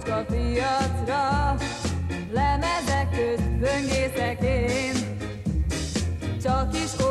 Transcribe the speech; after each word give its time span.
kocka 0.00 0.24
piacra, 0.24 1.56
lemezek 2.32 3.10
közt 3.10 3.50
böngészek 3.58 4.42
én, 4.42 4.94
csak 6.42 6.74
is 6.74 7.04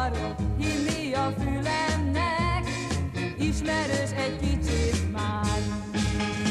akarom 0.00 0.34
a 1.14 1.40
fülemnek, 1.40 2.68
ismerős 3.38 4.10
egy 4.16 4.38
kicsit 4.40 5.12
már. 5.12 5.58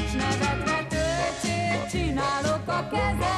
S 0.09 0.13
nevetve 0.13 0.87
töltsét 0.89 1.89
csinálok 1.91 2.67
a 2.67 2.87
kezem. 2.91 3.28